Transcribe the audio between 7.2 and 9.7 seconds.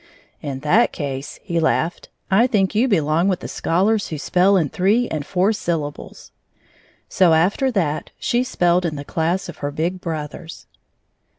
after that, she spelled in the class of her